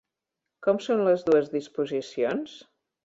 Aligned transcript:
Com 0.67 0.79
són 0.85 1.03
les 1.07 1.25
dues 1.27 1.53
disposicions? 1.53 2.57